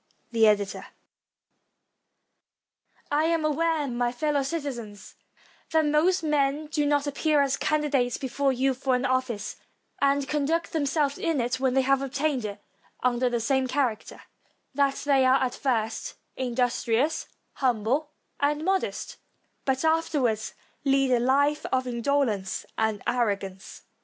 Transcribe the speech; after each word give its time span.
The 0.31 0.47
Editor,] 0.47 0.87
I 3.11 3.25
AM 3.25 3.45
aware, 3.45 3.85
my 3.87 4.11
fellow 4.11 4.41
citizens, 4.41 5.13
that 5.71 5.85
most 5.85 6.23
men 6.23 6.65
do 6.65 6.87
not 6.87 7.05
appear 7.05 7.43
as 7.43 7.55
candidates 7.55 8.17
before 8.17 8.51
you 8.51 8.73
for 8.73 8.95
an 8.95 9.03
ofl&ce, 9.03 9.57
and 10.01 10.27
con 10.27 10.45
duct 10.45 10.71
themselves 10.73 11.19
in 11.19 11.39
it 11.39 11.59
when 11.59 11.75
they 11.75 11.83
have 11.83 12.01
obtained 12.01 12.45
it 12.45 12.59
under 13.03 13.29
the 13.29 13.39
same 13.39 13.67
character; 13.67 14.23
that 14.73 14.95
they 15.05 15.23
are 15.23 15.39
at 15.39 15.53
first 15.53 16.15
industrious, 16.35 17.27
humble, 17.57 18.09
and 18.39 18.65
modest, 18.65 19.17
but 19.65 19.85
afterwards 19.85 20.55
lead 20.83 21.11
a 21.11 21.19
life 21.19 21.63
of 21.71 21.85
indo 21.85 22.21
lence 22.23 22.65
and 22.75 23.03
arrogance. 23.05 23.83